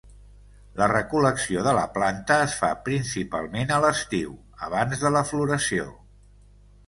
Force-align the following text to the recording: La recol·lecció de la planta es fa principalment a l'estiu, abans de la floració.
La 0.81 0.85
recol·lecció 0.91 1.65
de 1.67 1.73
la 1.79 1.83
planta 1.97 2.37
es 2.45 2.55
fa 2.61 2.69
principalment 2.87 3.75
a 3.75 3.79
l'estiu, 3.85 4.33
abans 4.69 5.03
de 5.05 5.11
la 5.17 5.23
floració. 5.33 5.87